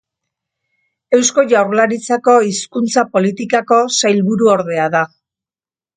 [1.17, 5.07] Eusko Jaurlaritzako Hizkuntza Politikako sailburuordea da.